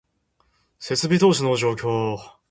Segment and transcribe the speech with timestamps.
[0.79, 2.17] 設備投資の状況